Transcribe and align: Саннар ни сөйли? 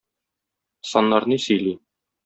Саннар 0.93 1.29
ни 1.35 1.41
сөйли? 1.47 1.79